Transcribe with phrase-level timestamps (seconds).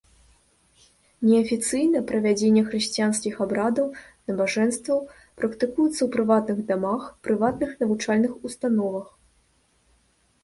[1.25, 3.91] Неафіцыйна правядзенне хрысціянскіх абрадаў,
[4.31, 4.99] набажэнстваў
[5.41, 9.07] практыкуецца ў прыватных дамах, прыватных навучальных установах.